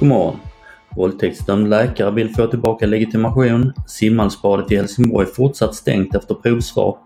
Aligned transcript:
God 0.00 0.08
morgon! 0.08 0.36
Våldtäktsdömd 0.96 1.68
läkare 1.68 2.10
vill 2.10 2.34
få 2.34 2.46
tillbaka 2.46 2.86
legitimation. 2.86 3.72
Simhallsbadet 3.86 4.72
i 4.72 4.76
Helsingborg 4.76 5.26
fortsatt 5.26 5.74
stängt 5.74 6.14
efter 6.14 6.34
provsvar. 6.34 6.98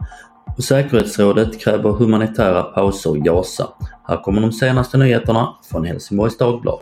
Och 0.57 0.65
säkerhetsrådet 0.65 1.61
kräver 1.61 1.91
humanitära 1.91 2.63
pauser 2.63 3.17
i 3.17 3.21
Gaza. 3.21 3.69
Här 4.09 4.23
kommer 4.23 4.41
de 4.41 4.53
senaste 4.53 4.99
nyheterna 4.99 5.55
från 5.71 5.85
Helsingborgs 5.85 6.39
Dagblad. 6.39 6.79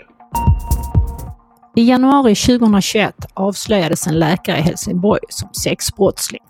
I 1.77 1.89
januari 1.89 2.35
2021 2.35 3.15
avslöjades 3.35 4.07
en 4.07 4.19
läkare 4.19 4.59
i 4.59 4.61
Helsingborg 4.61 5.21
som 5.29 5.49
sexbrottsling. 5.53 6.43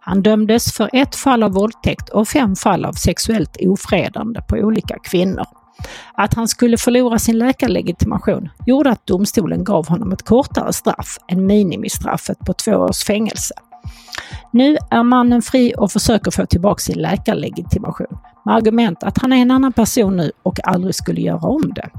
Han 0.00 0.22
dömdes 0.22 0.72
för 0.72 0.90
ett 0.92 1.14
fall 1.14 1.42
av 1.42 1.52
våldtäkt 1.52 2.08
och 2.08 2.28
fem 2.28 2.56
fall 2.56 2.84
av 2.84 2.92
sexuellt 2.92 3.56
ofredande 3.60 4.40
på 4.48 4.56
olika 4.56 4.98
kvinnor. 4.98 5.46
Att 6.12 6.34
han 6.34 6.48
skulle 6.48 6.76
förlora 6.76 7.18
sin 7.18 7.38
läkarlegitimation 7.38 8.48
gjorde 8.66 8.90
att 8.90 9.06
domstolen 9.06 9.64
gav 9.64 9.88
honom 9.88 10.12
ett 10.12 10.22
kortare 10.22 10.72
straff 10.72 11.18
än 11.28 11.46
minimistraffet 11.46 12.38
på 12.38 12.52
två 12.52 12.72
års 12.72 13.04
fängelse. 13.04 13.54
Nu 14.52 14.76
är 14.90 15.02
mannen 15.02 15.42
fri 15.42 15.74
och 15.76 15.92
försöker 15.92 16.30
få 16.30 16.46
tillbaka 16.46 16.80
sin 16.80 16.98
läkarlegitimation 16.98 18.18
med 18.44 18.54
argument 18.54 19.02
att 19.02 19.18
han 19.18 19.32
är 19.32 19.36
en 19.36 19.50
annan 19.50 19.72
person 19.72 20.16
nu 20.16 20.32
och 20.42 20.68
aldrig 20.68 20.94
skulle 20.94 21.20
göra 21.20 21.48
om 21.48 21.72
det. 21.74 21.90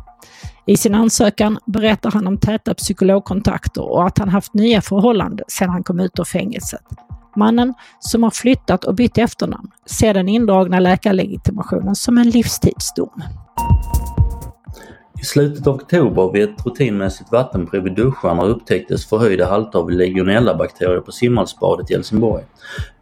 I 0.66 0.78
sin 0.78 0.96
ansökan 0.96 1.60
berättar 1.66 2.12
han 2.12 2.28
om 2.28 2.38
täta 2.38 2.74
psykologkontakter 2.74 3.92
och 3.92 4.06
att 4.06 4.18
han 4.18 4.30
haft 4.30 4.54
nya 4.54 4.82
förhållanden 4.82 5.46
sedan 5.48 5.70
han 5.70 5.84
kom 5.84 6.00
ut 6.00 6.20
ur 6.20 6.24
fängelset. 6.24 6.82
Mannen, 7.36 7.74
som 8.00 8.24
har 8.24 8.32
flyttat 8.32 8.86
och 8.86 8.96
bytt 8.96 9.18
efternamn, 9.18 9.72
ser 9.86 10.14
den 10.14 10.30
indragna 10.30 10.80
läkarlegitimationen 10.80 11.96
som 11.96 12.18
en 12.18 12.30
livstidsdom. 12.30 13.24
I 15.22 15.26
slutet 15.26 15.68
av 15.68 15.76
oktober 15.76 16.32
vid 16.32 16.44
ett 16.44 16.66
rutinmässigt 16.66 17.32
vattenprov 17.32 17.88
i 17.88 17.90
duscharna 17.90 18.44
upptäcktes 18.44 19.06
förhöjda 19.06 19.46
halter 19.46 19.80
av 19.80 19.92
legionellabakterier 19.92 21.00
på 21.00 21.12
simhallsbadet 21.12 21.92
i 21.92 21.94
Helsingborg. 21.94 22.44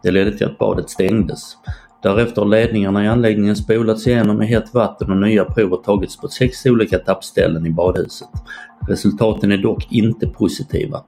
Det 0.02 0.10
ledde 0.10 0.38
till 0.38 0.46
att 0.46 0.58
badet 0.58 0.90
stängdes. 0.90 1.56
Därefter 2.02 2.42
har 2.42 2.48
ledningarna 2.48 3.04
i 3.04 3.08
anläggningen 3.08 3.56
spolats 3.56 4.06
igenom 4.06 4.36
med 4.36 4.48
hett 4.48 4.74
vatten 4.74 5.10
och 5.10 5.16
nya 5.16 5.44
prover 5.44 5.76
tagits 5.76 6.16
på 6.16 6.28
sex 6.28 6.66
olika 6.66 6.98
tappställen 6.98 7.66
i 7.66 7.70
badhuset. 7.70 8.28
Resultaten 8.88 9.52
är 9.52 9.58
dock 9.58 9.92
inte 9.92 10.26
positiva. 10.26 11.02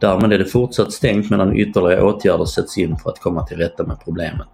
Därmed 0.00 0.32
är 0.32 0.38
det 0.38 0.44
fortsatt 0.44 0.92
stängt 0.92 1.30
medan 1.30 1.56
ytterligare 1.56 2.02
åtgärder 2.02 2.44
sätts 2.44 2.78
in 2.78 2.96
för 2.96 3.10
att 3.10 3.20
komma 3.20 3.46
till 3.46 3.56
rätta 3.56 3.86
med 3.86 3.96
problemet. 4.04 4.48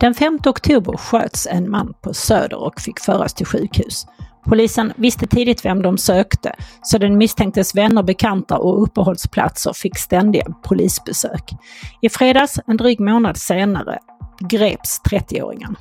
Den 0.00 0.14
5 0.14 0.38
oktober 0.46 0.96
sköts 0.96 1.46
en 1.46 1.70
man 1.70 1.94
på 2.00 2.14
Söder 2.14 2.62
och 2.62 2.80
fick 2.80 3.00
föras 3.00 3.34
till 3.34 3.46
sjukhus. 3.46 4.06
Polisen 4.44 4.92
visste 4.96 5.26
tidigt 5.26 5.64
vem 5.64 5.82
de 5.82 5.98
sökte, 5.98 6.54
så 6.82 6.98
den 6.98 7.18
misstänktes 7.18 7.74
vänner, 7.74 8.02
bekanta 8.02 8.58
och 8.58 8.82
uppehållsplatser 8.82 9.72
fick 9.72 9.98
ständiga 9.98 10.44
polisbesök. 10.62 11.50
I 12.00 12.08
fredags, 12.08 12.60
en 12.66 12.76
dryg 12.76 13.00
månad 13.00 13.36
senare, 13.36 13.98
greps 14.40 15.00
30-åringen. 15.10 15.76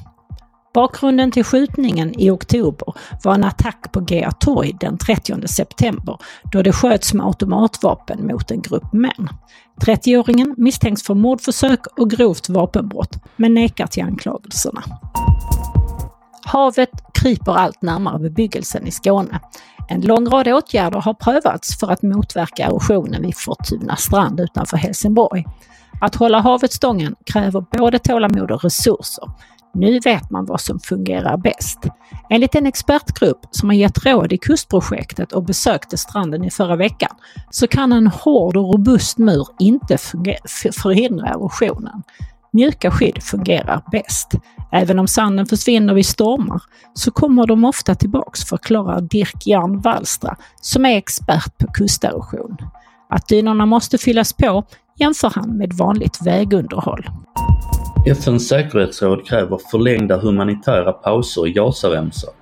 Bakgrunden 0.74 1.32
till 1.32 1.44
skjutningen 1.44 2.20
i 2.20 2.30
oktober 2.30 2.94
var 3.24 3.34
en 3.34 3.44
attack 3.44 3.92
på 3.92 4.06
Gea 4.08 4.32
Torg 4.32 4.74
den 4.80 4.98
30 4.98 5.48
september 5.48 6.18
då 6.52 6.62
det 6.62 6.74
sköts 6.74 7.14
med 7.14 7.26
automatvapen 7.26 8.28
mot 8.28 8.52
en 8.52 8.62
grupp 8.62 8.94
män. 8.94 9.30
30-åringen 9.82 10.54
misstänks 10.58 11.04
för 11.04 11.14
mordförsök 11.14 11.88
och 11.98 12.10
grovt 12.10 12.50
vapenbrott 12.50 13.18
men 13.36 13.54
nekar 13.54 13.88
till 13.88 14.04
anklagelserna. 14.04 14.84
Havet 16.46 16.90
kryper 17.14 17.52
allt 17.52 17.82
närmare 17.82 18.20
bebyggelsen 18.20 18.88
i 18.88 18.92
Skåne. 18.92 19.40
En 19.90 20.02
lång 20.02 20.30
rad 20.30 20.48
åtgärder 20.48 21.02
har 21.02 21.14
prövats 21.14 21.80
för 21.80 21.92
att 21.92 22.02
motverka 22.02 22.66
erosionen 22.66 23.22
vid 23.22 23.38
Fortuna 23.38 23.96
strand 23.96 24.40
utanför 24.40 24.78
Helsingborg. 24.78 25.46
Att 26.02 26.16
hålla 26.16 26.40
havet 26.40 26.74
stången 26.74 27.16
kräver 27.26 27.66
både 27.78 28.00
tålamod 28.00 28.52
och 28.52 28.64
resurser. 28.64 29.30
Nu 29.74 30.00
vet 30.00 30.30
man 30.30 30.46
vad 30.46 30.62
som 30.62 30.80
fungerar 30.80 31.38
bäst. 31.38 31.80
Enligt 32.30 32.56
en 32.56 32.66
expertgrupp 32.66 33.40
som 33.52 33.70
har 33.70 33.76
gett 33.76 34.06
råd 34.06 34.34
i 34.34 34.38
kustprojektet 34.38 35.32
och 35.32 35.44
besökte 35.44 35.98
stranden 35.98 36.44
i 36.44 36.52
förra 36.52 36.76
veckan 36.76 37.16
så 37.50 37.68
kan 37.68 37.92
en 37.92 38.08
hård 38.08 38.58
och 38.58 38.72
robust 38.72 39.18
mur 39.18 39.48
inte 39.60 39.98
förhindra 40.72 41.28
erosionen. 41.28 42.04
Mjuka 42.52 42.92
skydd 42.92 43.24
fungerar 43.24 43.84
bäst. 43.92 44.32
Även 44.72 45.00
om 45.00 45.08
sanden 45.08 45.46
försvinner 45.46 45.94
vid 45.94 46.06
stormar 46.06 46.62
så 46.94 47.12
kommer 47.12 47.48
de 47.48 47.66
ofta 47.66 47.96
tillbaks, 47.96 48.46
förklarar 48.46 49.02
Dirk 49.02 49.48
Jan 49.48 49.82
Wallstra 49.82 50.36
som 50.62 50.86
är 50.86 50.98
expert 50.98 51.58
på 51.58 51.68
kusterosion. 51.68 52.58
Att 53.10 53.28
dynorna 53.28 53.66
måste 53.66 53.98
fyllas 53.98 54.34
på 54.34 54.64
jämför 54.96 55.32
han 55.36 55.58
med 55.58 55.74
vanligt 55.74 56.20
vägunderhåll. 56.22 57.10
FNs 58.10 58.48
säkerhetsråd 58.48 59.28
kräver 59.28 59.60
förlängda 59.72 60.18
humanitära 60.18 60.94
pauser 60.94 61.48
i 61.48 61.52
Gazaremsan. 61.52 62.34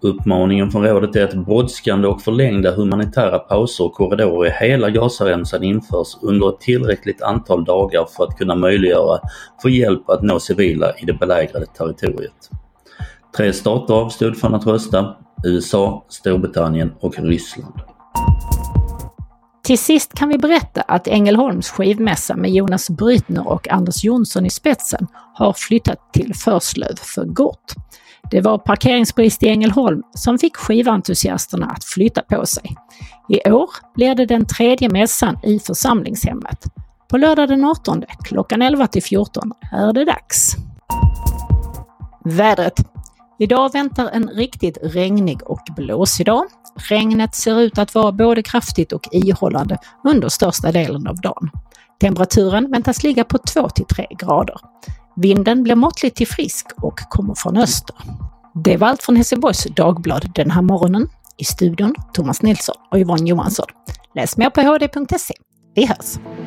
Uppmaningen 0.00 0.70
från 0.70 0.84
rådet 0.84 1.16
är 1.16 1.24
att 1.24 1.46
brådskande 1.46 2.08
och 2.08 2.22
förlängda 2.22 2.74
humanitära 2.74 3.38
pauser 3.38 3.84
och 3.84 3.94
korridorer 3.94 4.50
i 4.50 4.66
hela 4.66 4.90
Gazaremsan 4.90 5.62
införs 5.62 6.16
under 6.22 6.48
ett 6.48 6.60
tillräckligt 6.60 7.22
antal 7.22 7.64
dagar 7.64 8.06
för 8.16 8.24
att 8.24 8.38
kunna 8.38 8.54
möjliggöra 8.54 9.18
för 9.62 9.68
hjälp 9.68 10.10
att 10.10 10.22
nå 10.22 10.40
civila 10.40 10.92
i 10.92 11.06
det 11.06 11.12
belägrade 11.12 11.66
territoriet. 11.66 12.50
Tre 13.36 13.52
stater 13.52 13.94
avstod 13.94 14.36
från 14.36 14.54
att 14.54 14.66
rösta, 14.66 15.16
USA, 15.44 16.04
Storbritannien 16.08 16.92
och 17.00 17.18
Ryssland. 17.18 17.74
Till 19.66 19.78
sist 19.78 20.14
kan 20.14 20.28
vi 20.28 20.38
berätta 20.38 20.80
att 20.80 21.08
Ängelholms 21.08 21.70
skivmässa 21.70 22.36
med 22.36 22.50
Jonas 22.50 22.90
Brytner 22.90 23.48
och 23.48 23.68
Anders 23.68 24.04
Jonsson 24.04 24.46
i 24.46 24.50
spetsen 24.50 25.06
har 25.34 25.52
flyttat 25.52 26.12
till 26.12 26.34
Förslöv 26.34 26.96
för 26.96 27.24
gott. 27.24 27.74
Det 28.30 28.40
var 28.40 28.58
parkeringsbrist 28.58 29.42
i 29.42 29.48
Ängelholm 29.48 30.02
som 30.14 30.38
fick 30.38 30.56
skiventusiasterna 30.56 31.66
att 31.66 31.84
flytta 31.84 32.22
på 32.22 32.46
sig. 32.46 32.76
I 33.28 33.50
år 33.50 33.70
blir 33.94 34.14
det 34.14 34.26
den 34.26 34.46
tredje 34.46 34.88
mässan 34.88 35.38
i 35.42 35.58
församlingshemmet. 35.58 36.64
På 37.08 37.16
lördag 37.16 37.48
den 37.48 37.64
18 37.64 38.04
klockan 38.24 38.62
11 38.62 38.86
till 38.86 39.02
14 39.02 39.52
är 39.72 39.92
det 39.92 40.04
dags. 40.04 40.56
Vädret. 42.24 42.95
Idag 43.38 43.72
väntar 43.72 44.10
en 44.12 44.28
riktigt 44.28 44.78
regnig 44.82 45.42
och 45.42 45.60
blåsig 45.76 46.26
dag. 46.26 46.44
Regnet 46.88 47.34
ser 47.34 47.60
ut 47.60 47.78
att 47.78 47.94
vara 47.94 48.12
både 48.12 48.42
kraftigt 48.42 48.92
och 48.92 49.08
ihållande 49.12 49.78
under 50.04 50.28
största 50.28 50.72
delen 50.72 51.06
av 51.06 51.16
dagen. 51.16 51.50
Temperaturen 52.00 52.70
väntas 52.70 53.02
ligga 53.02 53.24
på 53.24 53.38
2 53.38 53.68
till 53.68 53.84
3 53.84 54.06
grader. 54.18 54.56
Vinden 55.16 55.62
blir 55.62 55.74
måttligt 55.74 56.16
till 56.16 56.26
frisk 56.26 56.66
och 56.82 56.98
kommer 56.98 57.34
från 57.34 57.56
öster. 57.56 57.96
Det 58.64 58.76
var 58.76 58.88
allt 58.88 59.02
från 59.02 59.16
Helsingborgs 59.16 59.64
Dagblad 59.64 60.30
den 60.34 60.50
här 60.50 60.62
morgonen. 60.62 61.08
I 61.36 61.44
studion 61.44 61.94
Thomas 62.14 62.42
Nilsson 62.42 62.76
och 62.90 62.98
Yvonne 62.98 63.28
Johansson. 63.28 63.66
Läs 64.14 64.36
mer 64.36 64.50
på 64.50 64.60
hd.se. 64.60 65.34
Vi 65.74 65.86
hörs! 65.86 66.45